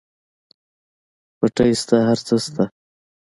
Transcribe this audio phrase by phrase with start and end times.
[1.37, 2.63] پټی شته هر څه شته.